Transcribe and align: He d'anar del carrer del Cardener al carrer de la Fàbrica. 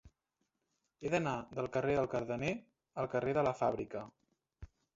He 1.05 1.11
d'anar 1.15 1.33
del 1.59 1.67
carrer 1.75 1.99
del 1.99 2.09
Cardener 2.15 2.51
al 3.05 3.13
carrer 3.15 3.37
de 3.39 3.47
la 3.51 3.55
Fàbrica. 3.61 4.05